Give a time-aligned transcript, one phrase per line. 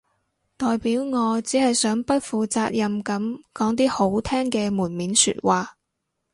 [0.57, 5.77] 代表我只係想不負責任噉講啲好聽嘅門面說話